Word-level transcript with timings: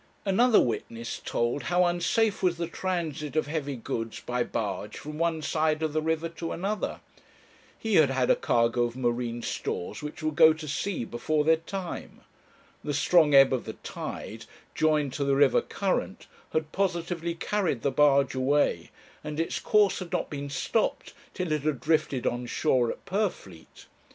Another 0.25 0.59
witness 0.59 1.21
told 1.23 1.65
how 1.69 1.85
unsafe 1.85 2.41
was 2.41 2.57
the 2.57 2.65
transit 2.67 3.35
of 3.35 3.45
heavy 3.45 3.75
goods 3.75 4.19
by 4.19 4.43
barge 4.43 4.97
from 4.97 5.19
one 5.19 5.43
side 5.43 5.83
of 5.83 5.93
the 5.93 6.01
river 6.01 6.27
to 6.27 6.51
another. 6.53 7.01
He 7.77 7.97
had 7.97 8.09
had 8.09 8.31
a 8.31 8.35
cargo 8.35 8.85
of 8.85 8.95
marine 8.95 9.43
stores 9.43 10.01
which 10.01 10.23
would 10.23 10.35
go 10.35 10.53
to 10.53 10.67
sea 10.67 11.05
before 11.05 11.43
their 11.43 11.57
time. 11.57 12.21
The 12.83 12.95
strong 12.95 13.35
ebb 13.35 13.53
of 13.53 13.65
the 13.65 13.73
tide, 13.73 14.45
joined 14.73 15.13
to 15.13 15.23
the 15.23 15.35
river 15.35 15.61
current, 15.61 16.25
had 16.51 16.71
positively 16.71 17.35
carried 17.35 17.83
the 17.83 17.91
barge 17.91 18.33
away, 18.33 18.89
and 19.23 19.39
its 19.39 19.59
course 19.59 19.99
had 19.99 20.11
not 20.11 20.31
been 20.31 20.49
stopped 20.49 21.13
till 21.35 21.51
it 21.51 21.61
had 21.61 21.79
drifted 21.79 22.25
on 22.25 22.47
shore 22.47 22.89
at 22.89 23.05
Purfleet. 23.05 23.85